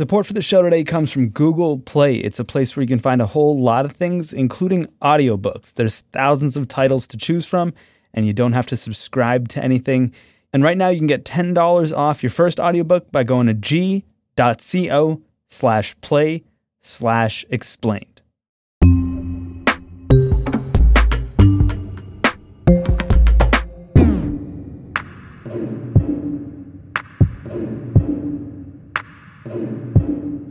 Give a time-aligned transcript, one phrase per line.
[0.00, 2.14] Support for the show today comes from Google Play.
[2.14, 5.74] It's a place where you can find a whole lot of things, including audiobooks.
[5.74, 7.74] There's thousands of titles to choose from,
[8.14, 10.14] and you don't have to subscribe to anything.
[10.54, 15.20] And right now you can get $10 off your first audiobook by going to g.co
[15.48, 16.44] slash play
[16.80, 18.09] slash explained.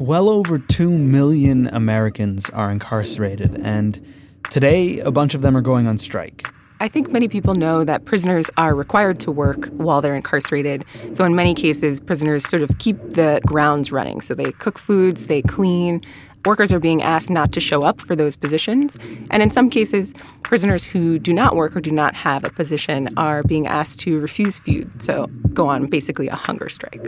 [0.10, 4.04] Well over 2 million Americans are incarcerated, and
[4.50, 6.47] today a bunch of them are going on strike.
[6.79, 10.83] I think many people know that prisoners are required to work while they're incarcerated.
[11.11, 14.19] So, in many cases, prisoners sort of keep the grounds running.
[14.19, 16.02] So, they cook foods, they clean.
[16.44, 18.97] Workers are being asked not to show up for those positions.
[19.30, 23.10] And in some cases, prisoners who do not work or do not have a position
[23.16, 24.89] are being asked to refuse food.
[25.04, 27.07] So, go on basically a hunger strike.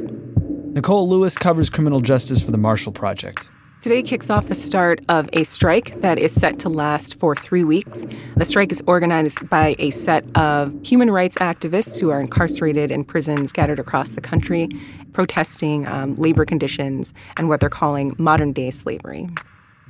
[0.74, 3.50] Nicole Lewis covers criminal justice for the Marshall Project.
[3.82, 7.66] Today kicks off the start of a strike that is set to last for three
[7.66, 8.06] weeks.
[8.38, 13.04] The strike is organized by a set of human rights activists who are incarcerated in
[13.04, 14.70] prisons scattered across the country,
[15.12, 19.28] protesting um, labor conditions and what they're calling modern day slavery.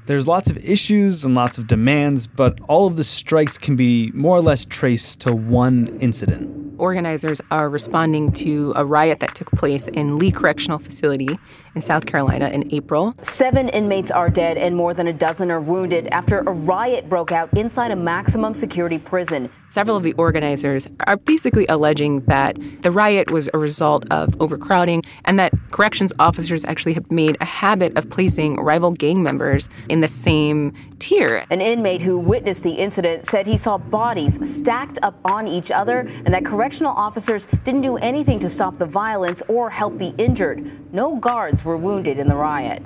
[0.08, 4.12] There's lots of issues and lots of demands, but all of the strikes can be
[4.14, 9.50] more or less traced to one incident organizers are responding to a riot that took
[9.52, 11.38] place in Lee Correctional Facility
[11.76, 13.14] in South Carolina in April.
[13.22, 17.32] Seven inmates are dead and more than a dozen are wounded after a riot broke
[17.32, 19.50] out inside a maximum security prison.
[19.70, 25.04] Several of the organizers are basically alleging that the riot was a result of overcrowding
[25.24, 30.00] and that corrections officers actually have made a habit of placing rival gang members in
[30.02, 31.46] the same tier.
[31.50, 36.00] An inmate who witnessed the incident said he saw bodies stacked up on each other
[36.26, 40.94] and that correctional officers didn't do anything to stop the violence or help the injured.
[40.94, 42.84] No guards were wounded in the riot.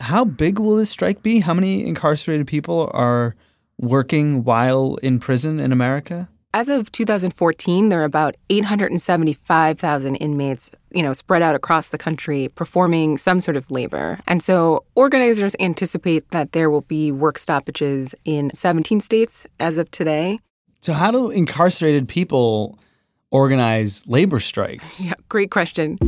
[0.00, 1.40] How big will this strike be?
[1.40, 3.34] How many incarcerated people are
[3.78, 6.28] working while in prison in America?
[6.56, 12.48] As of 2014, there are about 875,000 inmates, you know, spread out across the country
[12.54, 14.18] performing some sort of labor.
[14.26, 19.90] And so organizers anticipate that there will be work stoppages in 17 states as of
[19.90, 20.40] today.
[20.80, 22.78] So how do incarcerated people
[23.30, 24.98] organize labor strikes?
[25.04, 25.98] Yeah, great question.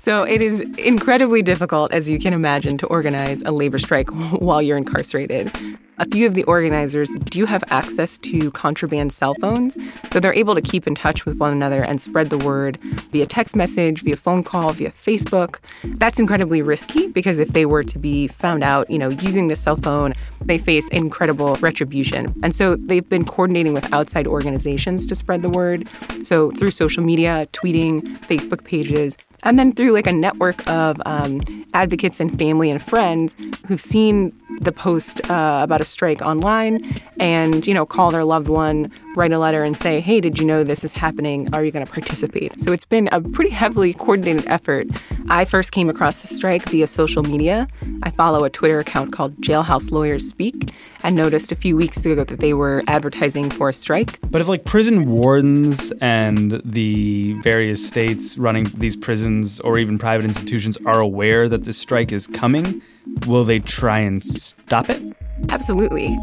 [0.00, 4.08] So it is incredibly difficult, as you can imagine, to organize a labor strike
[4.40, 5.52] while you're incarcerated.
[6.00, 9.76] A few of the organizers do have access to contraband cell phones,
[10.10, 12.78] so they're able to keep in touch with one another and spread the word
[13.10, 15.58] via text message, via phone call, via Facebook.
[15.84, 19.56] That's incredibly risky because if they were to be found out, you know, using the
[19.56, 22.34] cell phone, they face incredible retribution.
[22.42, 25.86] And so they've been coordinating with outside organizations to spread the word.
[26.22, 31.40] So through social media, tweeting, Facebook pages, and then through like a network of um,
[31.74, 33.36] advocates and family and friends
[33.66, 38.48] who've seen the post uh, about a strike online and you know call their loved
[38.48, 41.48] one write a letter and say hey did you know this is happening?
[41.54, 42.60] Are you going to participate?
[42.60, 44.88] So it's been a pretty heavily coordinated effort
[45.30, 47.66] i first came across the strike via social media
[48.02, 50.70] i follow a twitter account called jailhouse lawyers speak
[51.02, 54.48] and noticed a few weeks ago that they were advertising for a strike but if
[54.48, 61.00] like prison wardens and the various states running these prisons or even private institutions are
[61.00, 62.82] aware that this strike is coming
[63.26, 65.02] Will they try and stop it?
[65.50, 66.16] Absolutely.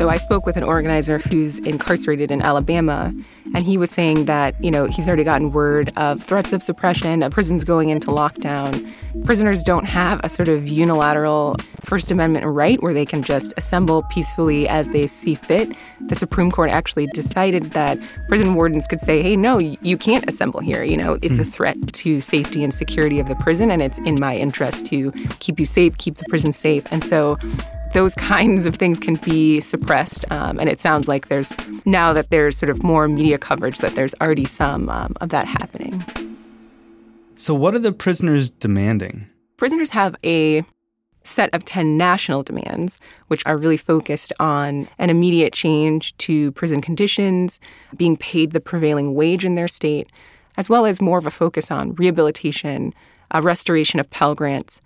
[0.00, 3.12] So I spoke with an organizer who's incarcerated in Alabama,
[3.54, 7.22] and he was saying that, you know, he's already gotten word of threats of suppression,
[7.22, 8.90] of prisons going into lockdown.
[9.26, 14.02] Prisoners don't have a sort of unilateral First Amendment right where they can just assemble
[14.04, 15.70] peacefully as they see fit.
[16.06, 20.60] The Supreme Court actually decided that prison wardens could say, hey, no, you can't assemble
[20.60, 20.82] here.
[20.82, 21.40] You know, it's mm.
[21.40, 21.50] a hmm.
[21.50, 25.60] threat to safety and security of the prison, and it's in my interest to keep
[25.60, 26.84] you safe, keep the prison safe.
[26.90, 27.36] And so
[27.92, 30.24] those kinds of things can be suppressed.
[30.30, 31.52] Um, and it sounds like there's
[31.84, 35.46] now that there's sort of more media coverage that there's already some um, of that
[35.46, 36.04] happening.
[37.36, 39.26] So, what are the prisoners demanding?
[39.56, 40.64] Prisoners have a
[41.22, 42.98] set of 10 national demands,
[43.28, 47.60] which are really focused on an immediate change to prison conditions,
[47.96, 50.10] being paid the prevailing wage in their state,
[50.56, 52.92] as well as more of a focus on rehabilitation,
[53.30, 54.80] a restoration of Pell Grants,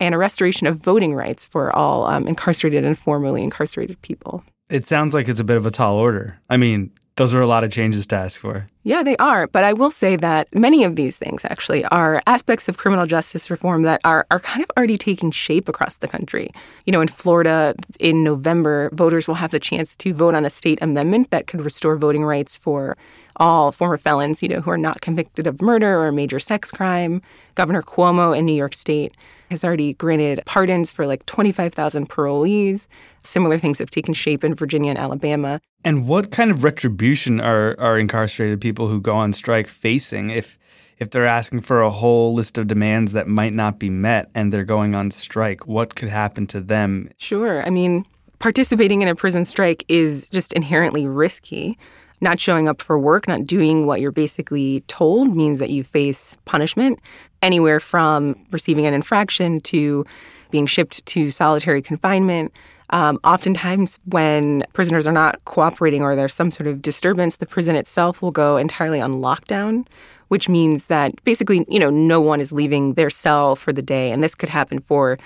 [0.00, 4.44] and a restoration of voting rights for all um, incarcerated and formerly incarcerated people.
[4.68, 6.38] It sounds like it's a bit of a tall order.
[6.50, 8.66] I mean, those are a lot of changes to ask for.
[8.86, 9.48] Yeah, they are.
[9.48, 13.50] But I will say that many of these things actually are aspects of criminal justice
[13.50, 16.52] reform that are, are kind of already taking shape across the country.
[16.84, 20.50] You know, in Florida, in November, voters will have the chance to vote on a
[20.50, 22.96] state amendment that could restore voting rights for
[23.38, 27.20] all former felons, you know, who are not convicted of murder or major sex crime.
[27.56, 29.16] Governor Cuomo in New York State
[29.50, 32.86] has already granted pardons for like 25,000 parolees.
[33.22, 35.60] Similar things have taken shape in Virginia and Alabama.
[35.84, 40.58] And what kind of retribution are, are incarcerated people who go on strike facing if
[40.98, 44.52] if they're asking for a whole list of demands that might not be met and
[44.52, 45.66] they're going on strike?
[45.66, 47.10] What could happen to them?
[47.18, 47.66] Sure.
[47.66, 48.04] I mean,
[48.38, 51.78] participating in a prison strike is just inherently risky.
[52.22, 56.38] Not showing up for work, not doing what you're basically told means that you face
[56.46, 56.98] punishment
[57.42, 60.06] anywhere from receiving an infraction to
[60.50, 62.52] being shipped to solitary confinement.
[62.90, 67.76] Um, oftentimes, when prisoners are not cooperating or there's some sort of disturbance, the prison
[67.76, 69.86] itself will go entirely on lockdown,
[70.28, 74.10] which means that basically, you know, no one is leaving their cell for the day.
[74.12, 75.18] And this could happen for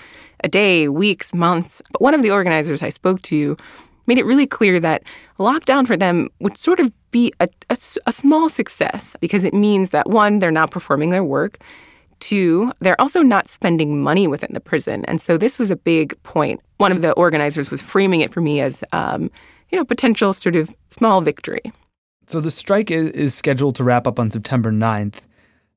[0.43, 1.81] a day, weeks, months.
[1.91, 3.57] But one of the organizers I spoke to
[4.07, 5.03] made it really clear that
[5.39, 9.91] lockdown for them would sort of be a, a, a small success because it means
[9.91, 11.59] that one, they're not performing their work.
[12.21, 15.03] Two, they're also not spending money within the prison.
[15.05, 16.61] And so this was a big point.
[16.77, 19.31] One of the organizers was framing it for me as, um,
[19.71, 21.61] you know, potential sort of small victory.
[22.27, 25.21] So the strike is, is scheduled to wrap up on September 9th.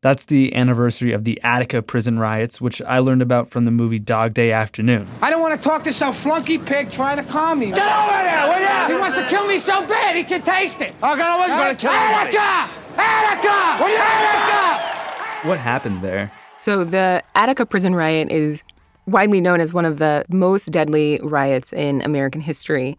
[0.03, 3.99] That's the anniversary of the Attica prison riots, which I learned about from the movie
[3.99, 5.07] Dog Day Afternoon.
[5.23, 7.71] I don't want to talk to some flunky pig trying to calm me.
[7.71, 8.87] Get over there, will ya?
[8.87, 10.95] He wants to kill me so bad he can taste it.
[11.03, 12.71] I'm always going to kill Attica!
[12.99, 13.83] Attica!
[13.83, 15.04] Attica!
[15.45, 16.33] What happened there?
[16.59, 18.65] So, the Attica prison riot is
[19.07, 22.97] widely known as one of the most deadly riots in American history.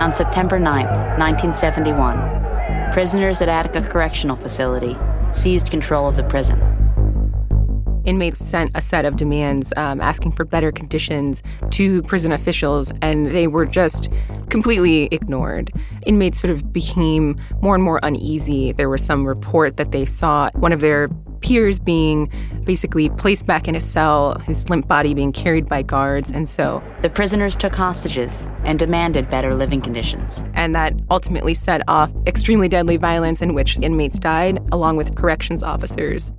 [0.00, 4.96] On September 9th, 1971, prisoners at Attica Correctional Facility
[5.32, 6.60] seized control of the prison.
[8.04, 13.30] Inmates sent a set of demands um, asking for better conditions to prison officials, and
[13.30, 14.08] they were just
[14.50, 15.72] completely ignored.
[16.06, 18.72] Inmates sort of became more and more uneasy.
[18.72, 21.08] There was some report that they saw one of their
[21.42, 22.30] peers being
[22.64, 26.30] basically placed back in a cell, his limp body being carried by guards.
[26.30, 30.44] And so the prisoners took hostages and demanded better living conditions.
[30.54, 35.62] And that ultimately set off extremely deadly violence in which inmates died, along with corrections
[35.62, 36.32] officers.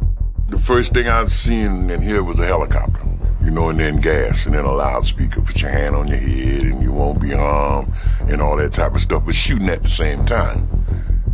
[0.49, 3.01] The first thing I seen and heard was a helicopter,
[3.43, 5.41] you know, and then gas, and then a loudspeaker.
[5.41, 7.91] Put your hand on your head, and you won't be harmed,
[8.27, 9.25] and all that type of stuff.
[9.25, 10.69] But shooting at the same time,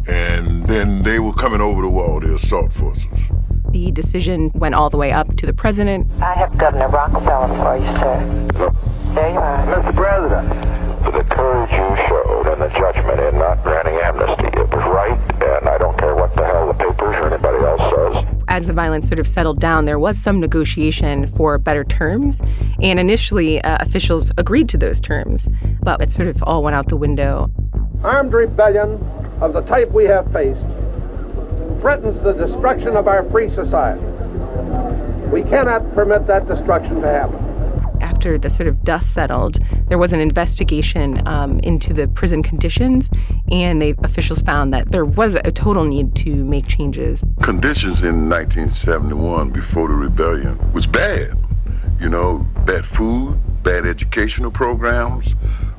[0.07, 3.31] and then they were coming over the wall, the assault forces.
[3.71, 6.09] The decision went all the way up to the president.
[6.21, 8.71] I have Governor Rockefeller for you, sir.
[9.13, 9.65] There you are.
[9.65, 9.95] Mr.
[9.95, 14.85] President, for the courage you showed and the judgment in not granting amnesty, it was
[14.89, 16.15] right, and I don't care
[18.59, 22.41] as the violence sort of settled down, there was some negotiation for better terms.
[22.81, 25.47] And initially, uh, officials agreed to those terms,
[25.81, 27.49] but it sort of all went out the window.
[28.03, 29.01] Armed rebellion
[29.39, 30.59] of the type we have faced
[31.79, 34.01] threatens the destruction of our free society.
[35.31, 37.49] We cannot permit that destruction to happen
[38.19, 43.09] after the sort of dust settled, there was an investigation um, into the prison conditions,
[43.51, 47.23] and the officials found that there was a total need to make changes.
[47.41, 51.33] Conditions in 1971 before the rebellion was bad.
[51.99, 55.35] You know, bad food, bad educational programs,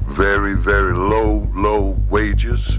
[0.07, 2.79] very, very low, low wages.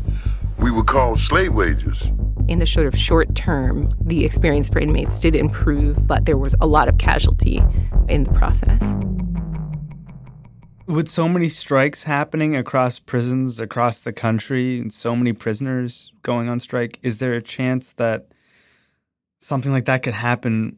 [0.59, 2.11] We were called slave wages.
[2.47, 6.55] In the sort of short term, the experience for inmates did improve, but there was
[6.61, 7.63] a lot of casualty
[8.09, 8.95] in the process
[10.87, 16.49] with so many strikes happening across prisons across the country and so many prisoners going
[16.49, 18.27] on strike, is there a chance that
[19.39, 20.77] something like that could happen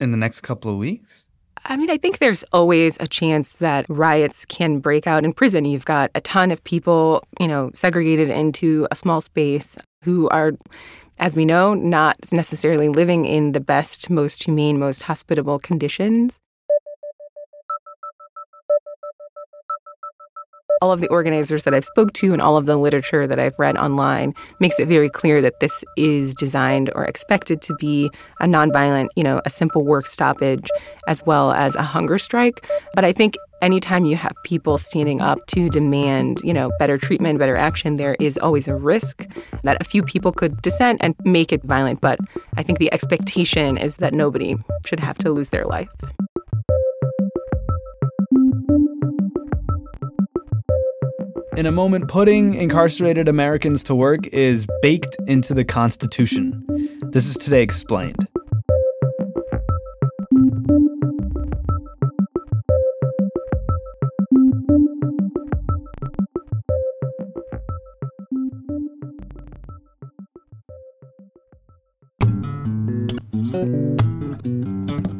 [0.00, 1.26] in the next couple of weeks?
[1.64, 5.64] I mean, I think there's always a chance that riots can break out in prison.
[5.64, 10.52] You've got a ton of people, you know, segregated into a small space who are,
[11.18, 16.38] as we know, not necessarily living in the best, most humane, most hospitable conditions.
[20.82, 23.58] All of the organizers that I've spoke to and all of the literature that I've
[23.58, 28.46] read online makes it very clear that this is designed or expected to be a
[28.46, 30.68] nonviolent, you know, a simple work stoppage
[31.08, 32.68] as well as a hunger strike.
[32.94, 37.38] But I think anytime you have people standing up to demand, you know, better treatment,
[37.38, 39.26] better action, there is always a risk
[39.62, 42.00] that a few people could dissent and make it violent.
[42.00, 42.18] But
[42.56, 45.88] I think the expectation is that nobody should have to lose their life.
[51.56, 56.62] In a moment, putting incarcerated Americans to work is baked into the Constitution.
[57.12, 58.28] This is Today Explained.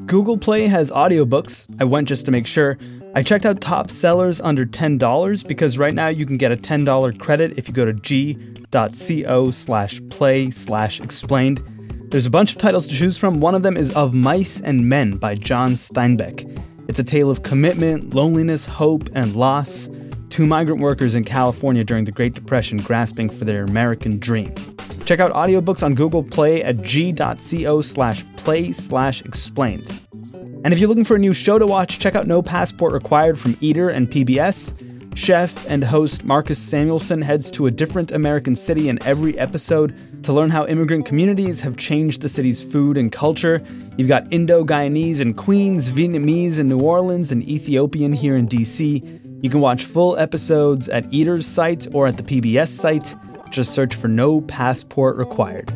[0.05, 1.67] Google Play has audiobooks.
[1.81, 2.77] I went just to make sure.
[3.17, 7.19] I checked out top sellers under $10 because right now you can get a $10
[7.19, 11.63] credit if you go to g.co slash play slash explained.
[12.11, 13.41] There's a bunch of titles to choose from.
[13.41, 16.45] One of them is Of Mice and Men by John Steinbeck.
[16.89, 19.89] It's a tale of commitment, loneliness, hope, and loss.
[20.29, 24.55] Two migrant workers in California during the Great Depression grasping for their American dream.
[25.07, 30.06] Check out audiobooks on Google Play at g.co slash play slash explained.
[30.67, 33.39] And if you're looking for a new show to watch, check out No Passport Required
[33.39, 35.17] from Eater and PBS.
[35.17, 39.95] Chef and host Marcus Samuelsson heads to a different American city in every episode
[40.25, 43.65] to learn how immigrant communities have changed the city's food and culture.
[43.97, 49.45] You've got Indo Guyanese in Queens, Vietnamese in New Orleans, and Ethiopian here in DC.
[49.45, 53.15] You can watch full episodes at Eater's site or at the PBS site.
[53.51, 55.73] Just search for No Passport Required.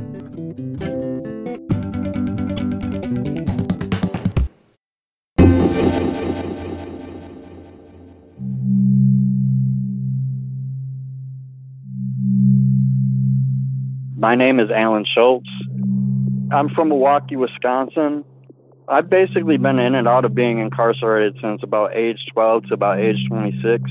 [14.20, 15.48] My name is Alan Schultz.
[16.52, 18.22] I'm from Milwaukee, Wisconsin.
[18.86, 22.98] I've basically been in and out of being incarcerated since about age 12 to about
[22.98, 23.90] age 26.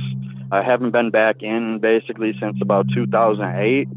[0.52, 3.88] I haven't been back in basically since about 2008.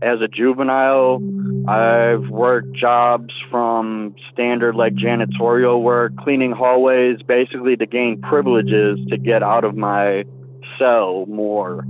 [0.00, 1.22] As a juvenile,
[1.68, 9.18] I've worked jobs from standard like janitorial work, cleaning hallways, basically to gain privileges to
[9.18, 10.24] get out of my
[10.78, 11.84] cell more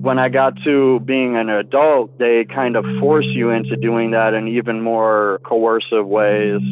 [0.00, 4.32] when I got to being an adult, they kind of force you into doing that
[4.32, 6.62] in even more coercive ways,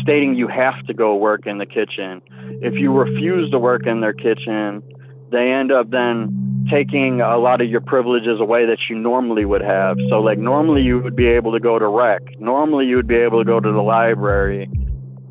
[0.00, 2.20] stating you have to go work in the kitchen.
[2.60, 4.82] If you refuse to work in their kitchen,
[5.30, 9.62] they end up then taking a lot of your privileges away that you normally would
[9.62, 9.96] have.
[10.08, 13.16] So, like, normally you would be able to go to rec, normally you would be
[13.16, 14.68] able to go to the library.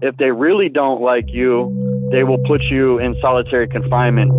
[0.02, 4.32] If they really don't like you, they will put you in solitary confinement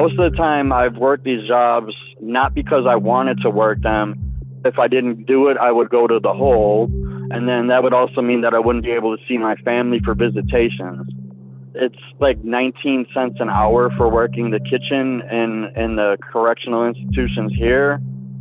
[0.00, 4.14] most of the time I've worked these jobs not because I wanted to work them.
[4.64, 6.84] If I didn't do it, I would go to the hole.
[7.30, 10.00] And then that would also mean that I wouldn't be able to see my family
[10.00, 11.12] for visitations.
[11.74, 17.52] It's like 19 cents an hour for working the kitchen in, in the correctional institutions
[17.52, 18.00] here.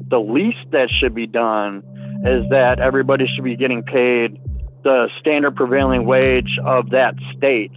[0.09, 1.83] The least that should be done
[2.23, 4.39] is that everybody should be getting paid
[4.83, 7.73] the standard prevailing wage of that state.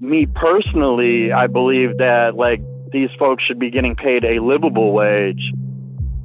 [0.00, 2.60] Me personally, I believe that like
[2.92, 5.52] these folks should be getting paid a livable wage.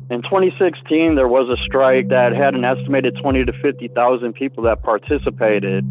[0.10, 4.82] In 2016, there was a strike that had an estimated 20 to 50,000 people that
[4.82, 5.86] participated.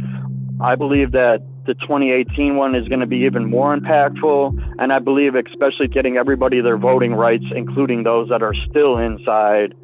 [0.60, 5.00] I believe that the 2018 one is going to be even more impactful, and I
[5.00, 9.74] believe especially getting everybody their voting rights, including those that are still inside,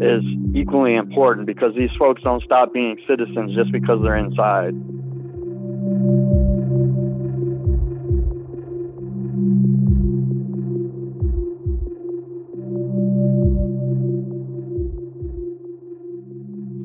[0.00, 0.22] is
[0.54, 4.74] equally important because these folks don't stop being citizens just because they're inside.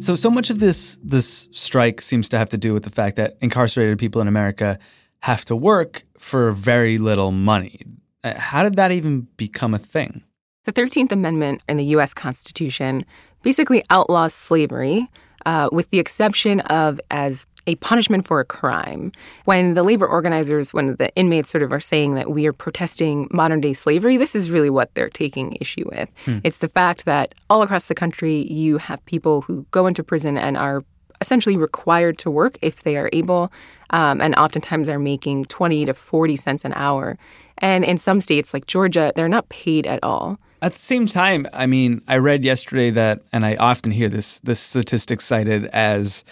[0.05, 3.15] So so much of this this strike seems to have to do with the fact
[3.15, 4.77] that incarcerated people in America
[5.21, 7.81] have to work for very little money.
[8.24, 10.24] Uh, how did that even become a thing?
[10.65, 12.13] The 13th Amendment in the U.S.
[12.13, 13.03] Constitution
[13.41, 15.09] basically outlaws slavery,
[15.47, 19.12] uh, with the exception of as a punishment for a crime.
[19.45, 23.27] When the labor organizers, when the inmates sort of are saying that we are protesting
[23.31, 26.10] modern day slavery, this is really what they're taking issue with.
[26.25, 26.39] Hmm.
[26.43, 30.38] It's the fact that all across the country, you have people who go into prison
[30.38, 30.84] and are
[31.22, 33.51] essentially required to work if they are able,
[33.91, 37.17] um, and oftentimes are making 20 to 40 cents an hour.
[37.60, 40.38] And in some states, like Georgia, they're not paid at all.
[40.62, 44.39] At the same time, I mean, I read yesterday that, and I often hear this
[44.39, 46.24] this statistic cited as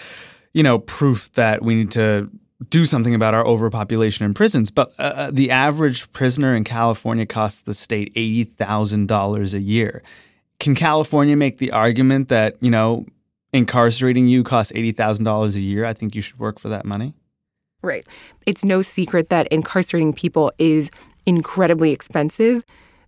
[0.54, 2.30] you know, proof that we need to
[2.70, 4.72] do something about our overpopulation in prisons.
[4.72, 10.04] But uh, uh the average prisoner in California costs the state $80,000 a year.
[10.60, 13.06] Can California make the argument that, you know,
[13.52, 15.86] incarcerating you costs $80,000 a year?
[15.86, 17.14] I think you should work for that money?
[17.82, 18.08] Right.
[18.46, 20.90] It's no secret that incarcerating people is
[21.26, 22.64] incredibly expensive.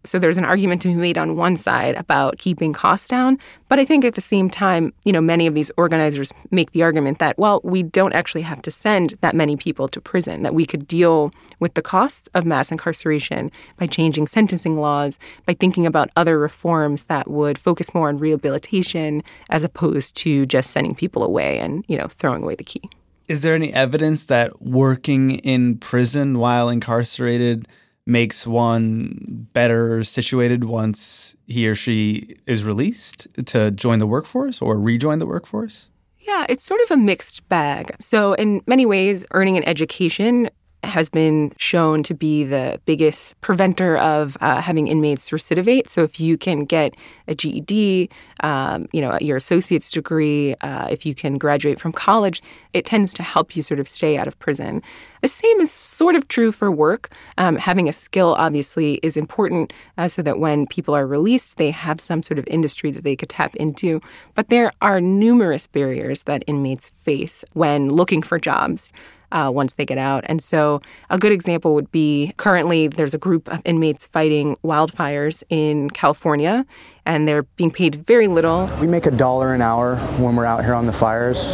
[0.06, 3.80] So there's an argument to be made on one side about keeping costs down, but
[3.80, 7.20] I think at the same time, you know, many of these organizers make the argument
[7.20, 10.66] that well, we don't actually have to send that many people to prison, that we
[10.66, 16.10] could deal with the costs of mass incarceration by changing sentencing laws, by thinking about
[16.16, 21.60] other reforms that would focus more on rehabilitation as opposed to just sending people away
[21.60, 22.82] and, you know, throwing away the key.
[23.28, 27.68] Is there any evidence that working in prison while incarcerated
[28.06, 34.80] makes one better situated once he or she is released to join the workforce or
[34.80, 35.90] rejoin the workforce?
[36.20, 37.96] Yeah, it's sort of a mixed bag.
[38.00, 40.50] So, in many ways, earning an education
[40.86, 45.90] has been shown to be the biggest preventer of uh, having inmates recidivate.
[45.90, 46.96] So if you can get
[47.28, 48.10] a GED,
[48.42, 52.42] um, you know, your associate's degree, uh, if you can graduate from college,
[52.74, 54.82] it tends to help you sort of stay out of prison.
[55.22, 57.10] The same is sort of true for work.
[57.38, 61.72] Um, having a skill obviously is important uh, so that when people are released, they
[61.72, 64.02] have some sort of industry that they could tap into.
[64.36, 68.92] But there are numerous barriers that inmates face when looking for jobs
[69.36, 70.24] uh, once they get out.
[70.28, 75.44] And so, a good example would be currently there's a group of inmates fighting wildfires
[75.50, 76.66] in California,
[77.06, 78.68] and they're being paid very little.
[78.80, 81.52] We make a dollar an hour when we're out here on the fires.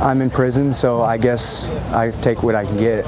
[0.00, 3.04] I'm in prison, so I guess I take what I can get.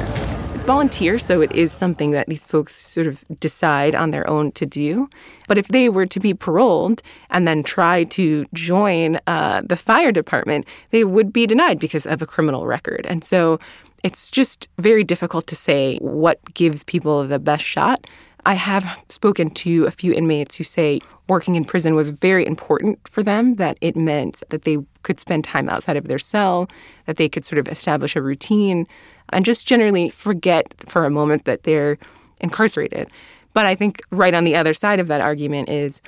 [0.71, 4.65] Volunteer, so it is something that these folks sort of decide on their own to
[4.65, 5.11] do.
[5.49, 10.13] But if they were to be paroled and then try to join uh, the fire
[10.13, 13.05] department, they would be denied because of a criminal record.
[13.09, 13.59] And so
[14.05, 18.07] it's just very difficult to say what gives people the best shot.
[18.47, 22.99] I have spoken to a few inmates who say working in prison was very important
[23.09, 26.69] for them, that it meant that they could spend time outside of their cell,
[27.07, 28.87] that they could sort of establish a routine,
[29.33, 31.99] and just generally forget for a moment that they're
[32.41, 33.09] incarcerated.
[33.53, 36.01] But I think right on the other side of that argument is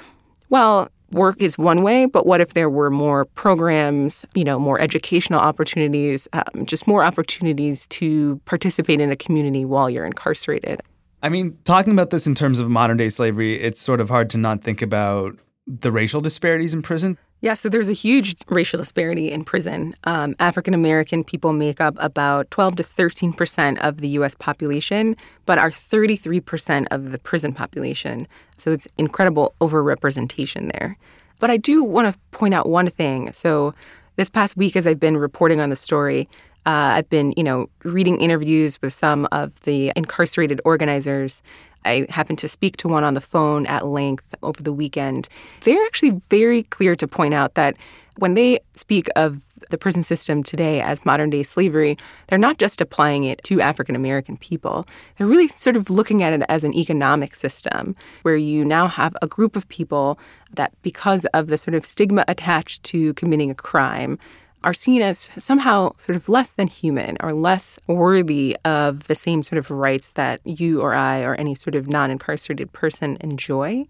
[0.49, 4.81] well, work is one way, but what if there were more programs, you know, more
[4.81, 10.83] educational opportunities, um, just more opportunities to participate in a community while you're incarcerated?
[11.23, 14.29] I mean, talking about this in terms of modern day slavery, it's sort of hard
[14.31, 17.19] to not think about the racial disparities in prison.
[17.41, 19.97] Yeah, so there's a huge racial disparity in prison.
[20.05, 24.35] Um, African American people make up about 12 to 13 percent of the U.S.
[24.37, 28.29] population, but are 33 percent of the prison population.
[28.57, 30.97] So it's incredible overrepresentation there.
[31.41, 33.33] But I do want to point out one thing.
[33.33, 33.75] So
[34.17, 36.29] this past week, as I've been reporting on the story,
[36.65, 41.43] uh, I've been, you know, reading interviews with some of the incarcerated organizers
[41.85, 45.29] I happened to speak to one on the phone at length over the weekend.
[45.63, 47.77] They're actually very clear to point out that
[48.19, 49.41] when they speak of
[49.71, 51.97] the prison system today as modern day slavery,
[52.29, 54.87] they're not just applying it to African American people.
[55.17, 59.17] They're really sort of looking at it as an economic system where you now have
[59.23, 60.19] a group of people
[60.55, 64.19] that, because of the sort of stigma attached to committing a crime,
[64.65, 69.43] are seen as somehow sort of less than human or less worthy of the same
[69.43, 73.87] sort of rights that you or I or any sort of non incarcerated person enjoy.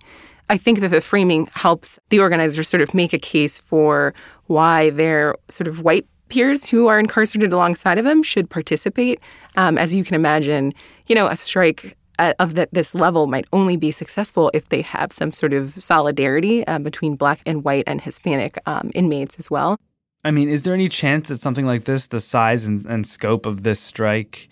[0.48, 4.12] I think that the framing helps the organizers sort of make a case for
[4.46, 9.20] why their sort of white peers who are incarcerated alongside of them should participate.
[9.56, 10.72] Um, as you can imagine,
[11.06, 15.12] you know, a strike of that this level might only be successful if they have
[15.12, 19.78] some sort of solidarity uh, between black and white and Hispanic um, inmates as well.
[20.24, 23.44] I mean, is there any chance that something like this, the size and, and scope
[23.44, 24.48] of this strike,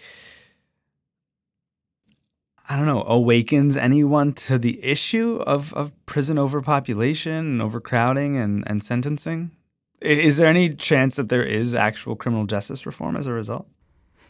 [2.69, 8.65] I don't know, awakens anyone to the issue of, of prison overpopulation and overcrowding and,
[8.67, 9.53] and sentencing?
[10.01, 13.67] Is there any chance that there is actual criminal justice reform as a result?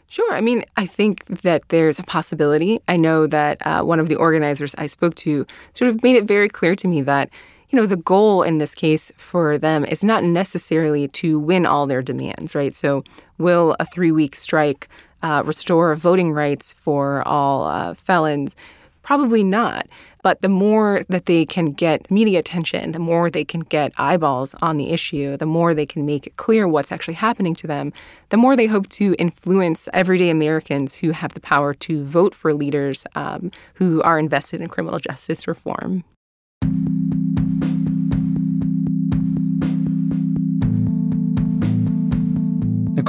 [0.07, 0.33] Sure.
[0.33, 2.81] I mean, I think that there's a possibility.
[2.89, 6.25] I know that uh, one of the organizers I spoke to sort of made it
[6.25, 7.29] very clear to me that
[7.71, 11.87] you know, the goal in this case for them is not necessarily to win all
[11.87, 12.75] their demands, right?
[12.75, 13.03] So,
[13.37, 14.89] will a three week strike
[15.23, 18.55] uh, restore voting rights for all uh, felons?
[19.03, 19.87] Probably not.
[20.21, 24.53] But the more that they can get media attention, the more they can get eyeballs
[24.61, 27.91] on the issue, the more they can make it clear what's actually happening to them,
[28.29, 32.53] the more they hope to influence everyday Americans who have the power to vote for
[32.53, 36.03] leaders um, who are invested in criminal justice reform.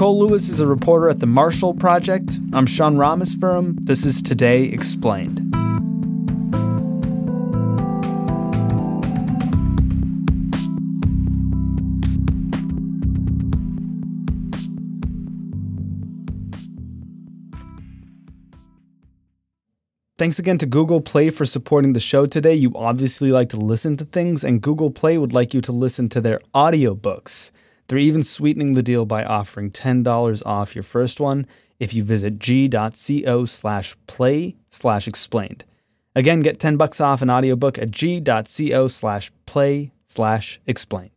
[0.03, 2.41] Nicole Lewis is a reporter at the Marshall Project.
[2.55, 3.79] I'm Sean Rameswaram.
[3.83, 5.39] This is Today Explained.
[20.19, 22.55] Thanks again to Google Play for supporting the show today.
[22.55, 26.09] You obviously like to listen to things, and Google Play would like you to listen
[26.09, 27.53] to their audiobooks.
[27.93, 31.47] They're even sweetening the deal by offering $10 off your first one
[31.79, 35.67] if you visit g.co slash play slash explained.
[36.17, 41.12] Again, get 10 bucks off an audiobook at g.co slash play slash explained.